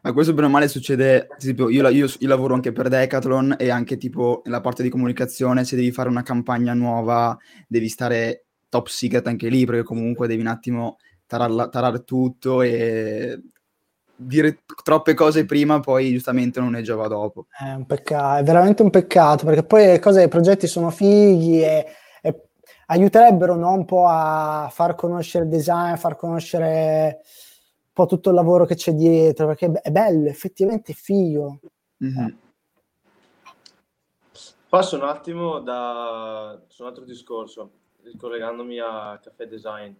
[0.02, 3.70] Ma questo bene o male succede, tipo, io, io, io, lavoro anche per Decathlon e
[3.70, 8.86] anche tipo nella parte di comunicazione, se devi fare una campagna nuova, devi stare top
[8.86, 13.40] secret anche lì, perché comunque devi un attimo tararla, tarare tutto e
[14.16, 17.46] dire troppe cose prima, poi giustamente non ne giova dopo.
[17.50, 21.62] È un peccato, è veramente un peccato, perché poi le cose, i progetti sono fighi
[21.62, 21.86] e,
[22.22, 22.48] e
[22.86, 28.30] aiuterebbero no, un po' a far conoscere il design, a far conoscere un po' tutto
[28.30, 31.60] il lavoro che c'è dietro, perché è bello, effettivamente è figo.
[32.04, 32.28] Mm-hmm.
[34.68, 37.70] Passo un attimo da, su un altro discorso,
[38.02, 39.92] ricollegandomi a Caffè Design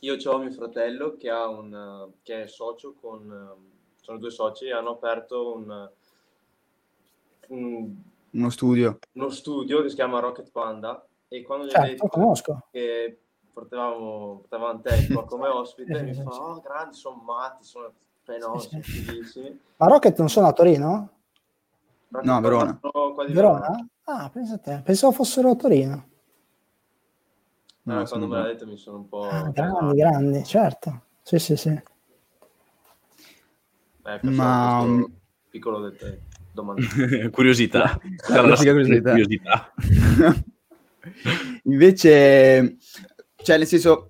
[0.00, 3.76] io ho mio fratello che, ha un, che è socio con...
[4.00, 5.90] Sono due soci e hanno aperto un,
[7.48, 7.94] un,
[8.30, 8.98] uno studio.
[9.12, 12.62] Uno studio che si chiama Rocket Panda e quando gli certo, ho detto conosco.
[12.70, 13.18] che
[13.52, 17.92] portavamo, portavamo te qua come ospite mi fa oh grandi sono matti sono
[18.58, 18.82] sì,
[19.24, 19.60] sì.
[19.76, 21.10] ma Rocket non sono a Torino?
[22.08, 23.24] Rocket no a Verona Verona?
[23.32, 23.88] Verona?
[24.04, 26.08] ah pensa a te pensavo fossero a Torino
[27.88, 29.22] No, quando me l'ha detto mi sono un po'...
[29.22, 31.04] Ah, grandi, grandi, certo.
[31.22, 31.70] Sì, sì, sì.
[34.04, 35.06] Eh, Ma...
[35.48, 36.20] Piccolo dettaglio.
[37.30, 37.98] curiosità.
[38.26, 39.10] curiosità.
[39.10, 39.72] curiosità.
[41.64, 42.76] Invece,
[43.36, 44.08] cioè, nel senso,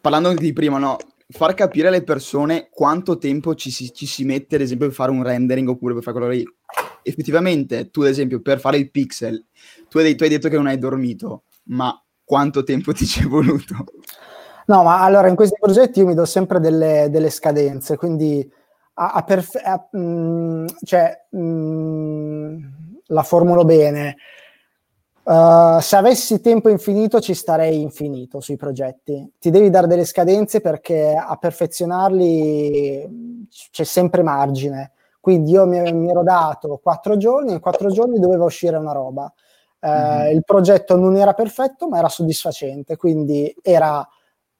[0.00, 0.96] parlando di prima, no?
[1.28, 5.12] Far capire alle persone quanto tempo ci si, ci si mette, ad esempio, per fare
[5.12, 6.44] un rendering oppure per fare quello lì.
[7.02, 9.46] Effettivamente, tu, ad esempio, per fare il pixel,
[9.88, 11.96] tu hai, tu hai detto che non hai dormito, ma
[12.32, 13.84] quanto tempo ti ci è voluto?
[14.64, 18.50] No, ma allora in questi progetti io mi do sempre delle, delle scadenze, quindi
[18.94, 22.56] a, a perfe- a, mh, mm, cioè, mh, mm,
[23.08, 24.16] la formulo bene.
[25.24, 29.34] Uh, se avessi tempo infinito ci starei infinito sui progetti.
[29.38, 34.92] Ti devi dare delle scadenze perché a perfezionarli c'è sempre margine.
[35.20, 39.30] Quindi io mi, mi ero dato quattro giorni, in quattro giorni doveva uscire una roba
[39.86, 40.34] mm-hmm.
[40.34, 44.06] Il progetto non era perfetto, ma era soddisfacente, quindi era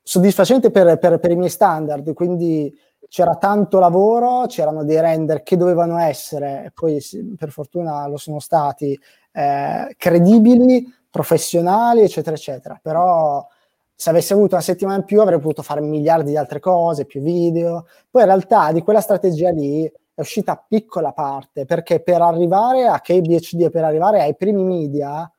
[0.02, 2.74] soddisfacente per, per, per i miei standard, quindi
[3.08, 6.98] c'era tanto lavoro, c'erano dei render che dovevano essere, e poi
[7.36, 8.98] per fortuna lo sono stati,
[9.32, 12.78] eh, credibili, professionali, eccetera, eccetera.
[12.82, 13.46] Però
[13.94, 17.20] se avessi avuto una settimana in più avrei potuto fare miliardi di altre cose, più
[17.20, 17.86] video.
[18.10, 23.00] Poi in realtà di quella strategia lì è uscita piccola parte, perché per arrivare a
[23.00, 25.30] KBHD e per arrivare ai primi media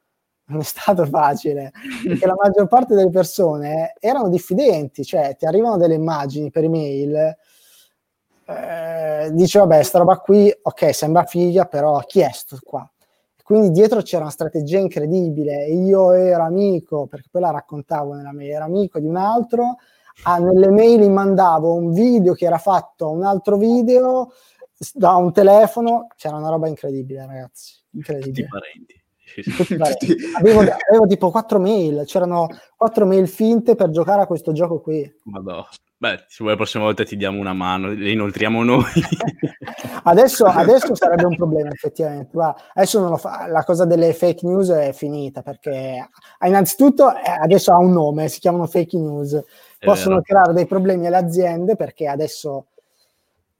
[0.45, 1.71] non è stato facile,
[2.05, 7.35] perché la maggior parte delle persone erano diffidenti, cioè ti arrivano delle immagini per email,
[8.45, 12.87] eh, dice vabbè, sta roba qui, ok, sembra figlia, però chi è sto qua?
[13.43, 18.51] Quindi dietro c'era una strategia incredibile, io ero amico, perché poi la raccontavo nella mail,
[18.51, 19.77] ero amico di un altro,
[20.23, 24.31] ah, nelle mail mandavo un video che era fatto a un altro video,
[24.93, 27.75] da un telefono c'era una roba incredibile, ragazzi.
[27.91, 28.47] Incredibile.
[28.47, 29.01] Tutti parenti.
[29.55, 30.15] Tutti parenti.
[30.37, 35.11] Avevo, avevo, tipo quattro mail, c'erano quattro mail finte per giocare a questo gioco qui.
[35.23, 35.67] Madonna.
[36.03, 38.83] Beh, se vuoi la prossima volta ti diamo una mano, le inoltriamo noi.
[40.03, 42.31] adesso, adesso, sarebbe un problema, effettivamente.
[42.33, 43.47] Guarda, adesso non lo fa.
[43.47, 46.09] La cosa delle fake news è finita perché
[46.45, 49.41] innanzitutto eh, adesso ha un nome, si chiamano fake news.
[49.79, 52.67] Possono creare dei problemi alle aziende perché adesso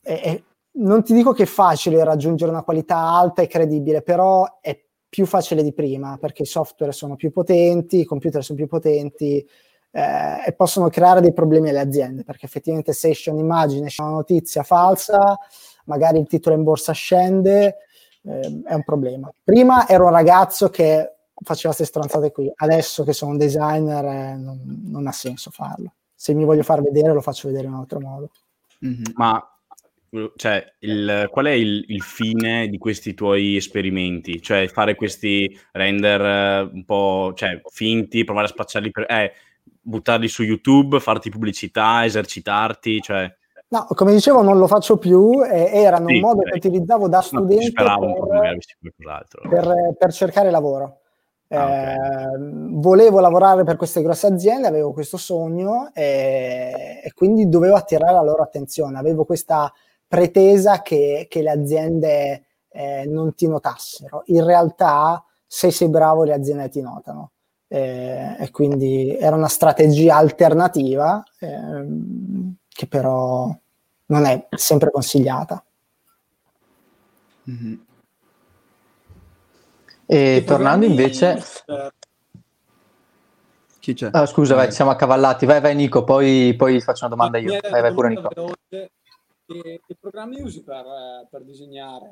[0.01, 0.43] è, è,
[0.75, 5.25] non ti dico che è facile raggiungere una qualità alta e credibile, però è più
[5.27, 9.47] facile di prima perché i software sono più potenti, i computer sono più potenti
[9.91, 14.11] eh, e possono creare dei problemi alle aziende perché effettivamente se esce un'immagine, esce una
[14.11, 15.37] notizia falsa,
[15.85, 17.77] magari il titolo in borsa scende,
[18.23, 19.31] eh, è un problema.
[19.43, 24.35] Prima ero un ragazzo che faceva queste stronzate qui, adesso che sono un designer eh,
[24.35, 25.93] non, non, ha senso farlo.
[26.15, 28.31] Se mi voglio far vedere lo faccio vedere in un altro modo.
[28.83, 29.03] Mm-hmm.
[29.13, 29.52] Ma
[30.35, 34.41] cioè, il, qual è il, il, fine di questi tuoi esperimenti?
[34.41, 39.05] Cioè, fare questi render eh, un po' cioè, finti, provare a spacciarli per...
[39.09, 39.33] Eh,
[39.83, 43.31] buttarli su YouTube, farti pubblicità, esercitarti, cioè...
[43.67, 46.59] No, come dicevo, non lo faccio più, eh, erano sì, un modo okay.
[46.59, 47.97] che utilizzavo da studente per,
[49.49, 50.99] per, per, cercare lavoro.
[51.47, 51.93] Ah, okay.
[51.95, 58.13] eh, volevo lavorare per queste grosse aziende, avevo questo sogno e, e quindi dovevo attirare
[58.13, 59.71] la loro attenzione, avevo questa
[60.07, 64.23] pretesa che, che le aziende eh, non ti notassero.
[64.27, 67.31] In realtà, se sei bravo, le aziende ti notano.
[67.67, 71.87] Eh, e quindi era una strategia alternativa eh,
[72.67, 73.55] che però
[74.05, 75.63] non è sempre consigliata.
[77.49, 77.73] Mm-hmm.
[80.05, 81.43] E tornando invece...
[83.79, 84.09] Chi c'è?
[84.13, 85.45] Ah, scusa, vai, siamo accavallati.
[85.45, 87.59] Vai, vai Nico, poi, poi faccio una domanda io.
[87.69, 88.29] Vai, vai pure Nico.
[89.61, 92.09] Che, che programmi usi per, eh, per disegnare?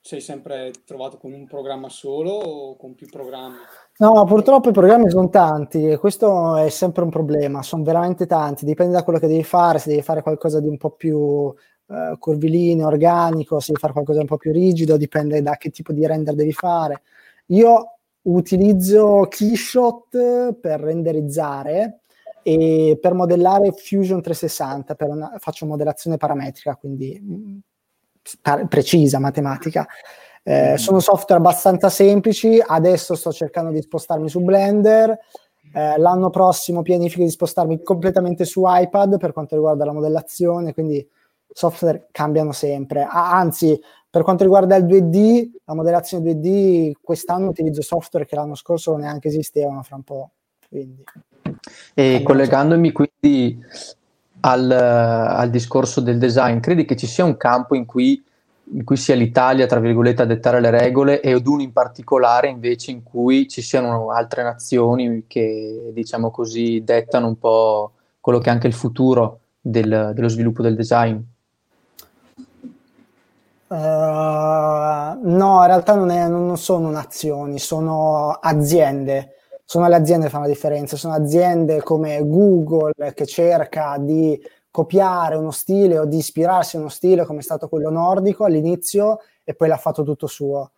[0.00, 3.56] Sei sempre trovato con un programma solo o con più programmi?
[3.98, 8.64] No, purtroppo i programmi sono tanti e questo è sempre un problema, sono veramente tanti,
[8.64, 11.52] dipende da quello che devi fare, se devi fare qualcosa di un po' più
[11.88, 15.68] eh, curvilineo, organico, se devi fare qualcosa di un po' più rigido, dipende da che
[15.68, 17.02] tipo di render devi fare.
[17.48, 22.00] Io utilizzo Keyshot per renderizzare
[22.48, 27.58] e per modellare Fusion 360, per una, faccio modellazione parametrica, quindi mm,
[28.40, 29.86] par- precisa, matematica.
[30.42, 30.74] Eh, mm.
[30.76, 35.10] Sono software abbastanza semplici, adesso sto cercando di spostarmi su Blender,
[35.74, 41.06] eh, l'anno prossimo pianifico di spostarmi completamente su iPad per quanto riguarda la modellazione, quindi
[41.46, 43.02] software cambiano sempre.
[43.02, 48.54] Ah, anzi, per quanto riguarda il 2D, la modellazione 2D, quest'anno utilizzo software che l'anno
[48.54, 50.30] scorso neanche esistevano fra un po'.
[50.66, 51.04] Quindi,
[51.94, 53.58] e collegandomi quindi
[54.40, 58.22] al, al, discorso del design, credi che ci sia un campo in cui,
[58.72, 62.90] in cui sia l'Italia, tra virgolette, a dettare le regole e uno in particolare invece
[62.90, 68.52] in cui ci siano altre nazioni che, diciamo così, dettano un po' quello che è
[68.52, 71.18] anche il futuro del, dello sviluppo del design?
[73.68, 79.34] Uh, no, in realtà non, è, non, sono nazioni, sono aziende.
[79.70, 80.96] Sono le aziende che fanno la differenza.
[80.96, 86.88] Sono aziende come Google che cerca di copiare uno stile o di ispirarsi a uno
[86.88, 90.72] stile come è stato quello nordico all'inizio e poi l'ha fatto tutto suo.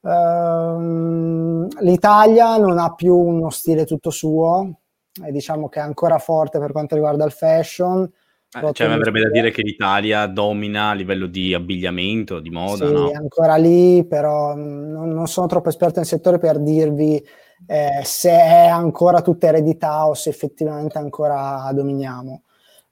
[0.00, 4.80] Uh, L'Italia non ha più uno stile tutto suo,
[5.24, 8.10] e diciamo che è ancora forte per quanto riguarda il fashion
[8.54, 12.86] eh, cioè, mi avrebbe da dire che l'Italia domina a livello di abbigliamento, di moda,
[12.86, 13.10] sì, no?
[13.14, 17.24] ancora lì, però non, non, sono troppo esperto nel settore per dirvi
[17.66, 22.42] eh, se è ancora tutta eredità o se effettivamente ancora dominiamo.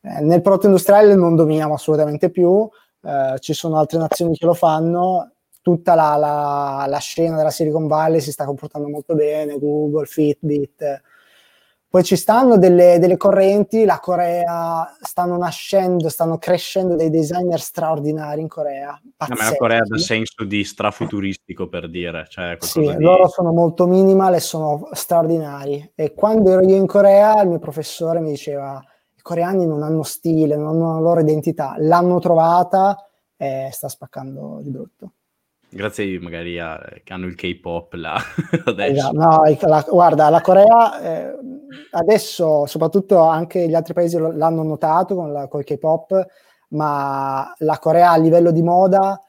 [0.00, 2.68] Eh, nel prodotto industriale non dominiamo assolutamente più,
[3.02, 7.86] eh, ci sono altre nazioni che lo fanno, tutta la, la, la, scena della Silicon
[7.86, 11.02] Valley si sta comportando molto bene, Google, Fitbit,
[11.90, 18.40] poi ci stanno delle, delle, correnti, la Corea stanno nascendo, stanno crescendo dei designer straordinari
[18.40, 18.96] in Corea.
[19.02, 22.26] No, ma la Corea dà senso di strafuturistico per dire.
[22.28, 22.94] Cioè sì, di...
[23.02, 25.90] loro sono molto minimal e sono straordinari.
[25.96, 28.80] E quando ero io in Corea, il mio professore mi diceva:
[29.16, 31.74] i coreani non hanno stile, non hanno la loro identità.
[31.78, 33.04] L'hanno trovata
[33.36, 35.12] e sta spaccando di brutto.
[35.72, 38.16] Grazie magari a che hanno il K-pop là
[38.66, 39.12] adesso.
[39.12, 41.38] No, la, guarda, la Corea eh,
[41.92, 46.26] adesso, soprattutto anche gli altri paesi l'hanno notato con, la, con il K-pop,
[46.70, 49.22] ma la Corea a livello di moda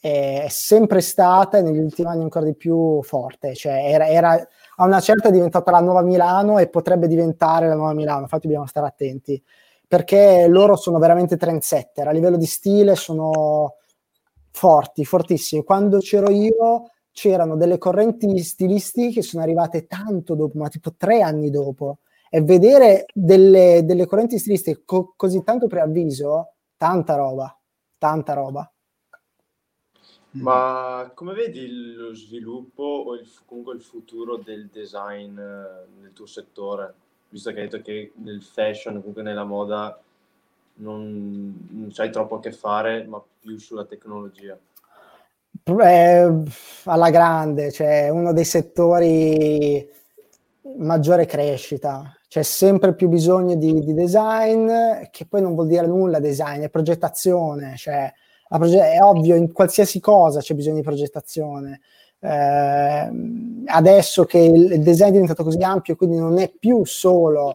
[0.00, 3.54] è sempre stata e negli ultimi anni ancora di più forte.
[3.54, 7.76] Cioè era, era, a una certa è diventata la nuova Milano e potrebbe diventare la
[7.76, 9.40] nuova Milano, infatti dobbiamo stare attenti,
[9.86, 13.76] perché loro sono veramente trendsetter, a livello di stile sono
[14.54, 15.64] forti, fortissimi.
[15.64, 21.22] Quando c'ero io c'erano delle correnti stilistiche che sono arrivate tanto dopo, ma tipo tre
[21.22, 21.98] anni dopo.
[22.30, 27.56] E vedere delle, delle correnti stilistiche co- così tanto preavviso, tanta roba,
[27.98, 28.68] tanta roba.
[30.30, 36.26] Ma come vedi lo sviluppo o il, comunque il futuro del design eh, nel tuo
[36.26, 36.94] settore?
[37.28, 40.00] Visto che hai detto che nel fashion, comunque nella moda,
[40.76, 44.58] non, non c'hai troppo a che fare, ma più sulla tecnologia?
[45.62, 46.42] Eh,
[46.84, 49.88] alla grande, cioè uno dei settori
[50.78, 54.68] maggiore crescita, c'è sempre più bisogno di, di, design,
[55.10, 58.12] che poi non vuol dire nulla design, è progettazione, cioè
[58.48, 61.80] proge- è ovvio, in qualsiasi cosa c'è bisogno di progettazione.
[62.18, 63.10] Eh,
[63.66, 67.54] adesso che il design è diventato così ampio, quindi non è più solo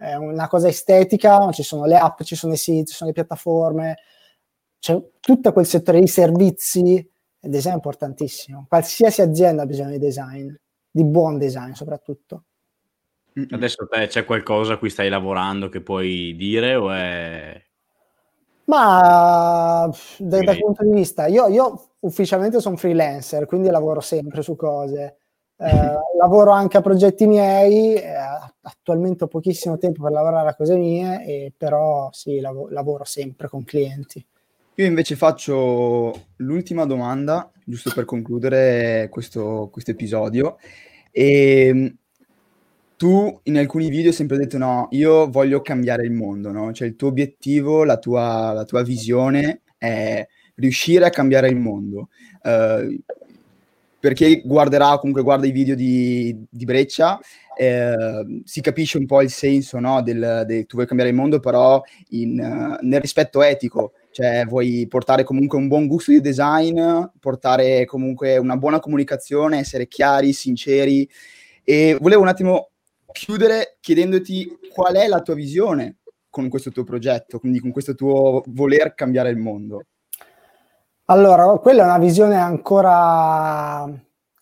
[0.00, 3.14] è una cosa estetica, ci sono le app, ci sono i siti, ci sono le
[3.14, 3.98] piattaforme,
[4.78, 6.94] c'è tutto quel settore di servizi,
[7.42, 8.64] il design è importantissimo.
[8.66, 10.50] Qualsiasi azienda ha bisogno di design,
[10.90, 12.44] di buon design soprattutto.
[13.50, 17.62] Adesso te c'è qualcosa a cui stai lavorando che puoi dire o è...
[18.64, 24.56] Ma da, dal punto di vista, io, io ufficialmente sono freelancer, quindi lavoro sempre su
[24.56, 25.19] cose.
[25.62, 28.14] Eh, lavoro anche a progetti miei, eh,
[28.62, 33.46] attualmente ho pochissimo tempo per lavorare a cose mie, e però sì, lav- lavoro sempre
[33.46, 34.24] con clienti.
[34.76, 40.56] Io invece faccio l'ultima domanda, giusto per concludere questo, episodio.
[41.10, 41.94] Ehm,
[42.96, 46.72] tu in alcuni video hai sempre detto no, io voglio cambiare il mondo, no?
[46.72, 52.08] Cioè il tuo obiettivo, la tua, la tua visione è riuscire a cambiare il mondo.
[52.42, 52.98] Uh,
[54.00, 57.20] per chi guarderà, comunque guarda i video di, di Breccia,
[57.54, 61.38] eh, si capisce un po' il senso no, del, del, tu vuoi cambiare il mondo,
[61.38, 66.80] però in, uh, nel rispetto etico, cioè vuoi portare comunque un buon gusto di design,
[67.20, 71.06] portare comunque una buona comunicazione, essere chiari, sinceri.
[71.62, 72.70] E volevo un attimo
[73.12, 75.98] chiudere chiedendoti qual è la tua visione
[76.30, 79.84] con questo tuo progetto, quindi con questo tuo voler cambiare il mondo.
[81.10, 83.84] Allora, quella è una visione ancora,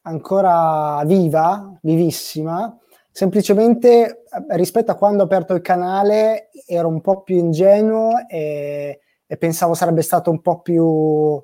[0.03, 2.77] ancora viva, vivissima.
[3.11, 9.01] Semplicemente eh, rispetto a quando ho aperto il canale ero un po' più ingenuo e,
[9.27, 11.43] e pensavo sarebbe stato un po' più uh,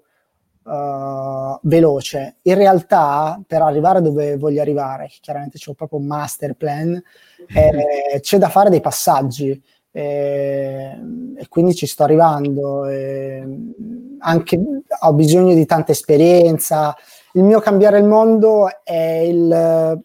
[1.62, 2.37] veloce.
[2.43, 6.93] In realtà, per arrivare dove voglio arrivare, chiaramente c'è proprio un master plan,
[7.49, 9.59] eh, c'è da fare dei passaggi
[9.97, 10.99] e,
[11.36, 12.86] e quindi ci sto arrivando.
[12.86, 13.47] E
[14.18, 14.61] anche
[15.01, 16.97] ho bisogno di tanta esperienza.
[17.34, 20.03] Il mio cambiare il mondo è il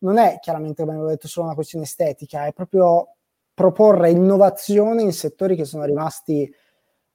[0.00, 3.16] non è chiaramente, come avevo detto, solo una questione estetica, è proprio
[3.52, 6.50] proporre innovazione in settori che sono rimasti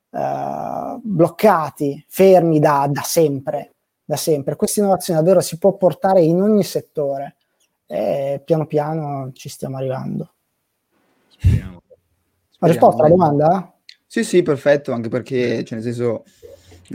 [0.10, 4.56] uh, bloccati, fermi da, da, sempre, da sempre.
[4.56, 7.38] Questa innovazione davvero si può portare in ogni settore
[7.88, 10.34] e piano piano ci stiamo arrivando.
[11.28, 11.85] Speriamo.
[12.66, 13.76] Ho risposto alla domanda?
[14.06, 16.24] Sì, sì, perfetto, anche perché, cioè, nel senso,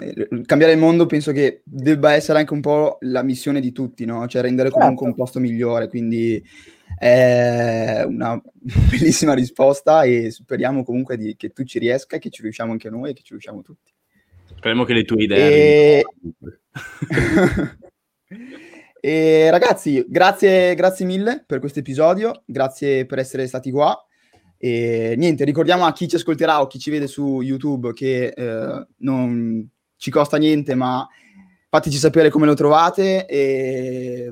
[0.01, 4.05] eh, cambiare il mondo penso che debba essere anche un po' la missione di tutti,
[4.05, 4.27] no?
[4.27, 5.11] Cioè rendere comunque certo.
[5.11, 6.43] un posto migliore, quindi
[6.97, 8.41] è una
[8.91, 13.11] bellissima risposta e speriamo comunque di, che tu ci riesca, che ci riusciamo anche noi
[13.11, 13.93] e che ci riusciamo tutti.
[14.57, 15.99] Speriamo che le tue idee...
[15.99, 16.05] E...
[19.01, 23.97] e ragazzi, grazie, grazie mille per questo episodio, grazie per essere stati qua.
[24.63, 28.87] E niente, ricordiamo a chi ci ascolterà o chi ci vede su YouTube che eh,
[28.99, 31.09] non ci costa niente, ma
[31.71, 34.31] fateci sapere come lo trovate e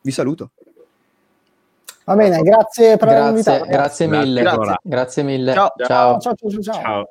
[0.00, 0.52] vi saluto.
[2.04, 3.66] Va bene, grazie per aver invitato.
[3.66, 4.40] Grazie mille.
[4.40, 4.76] Grazie.
[4.82, 5.52] grazie mille.
[5.52, 5.72] ciao.
[5.76, 6.36] ciao, ciao.
[6.36, 6.62] ciao.
[6.62, 6.72] ciao.
[6.72, 7.10] ciao.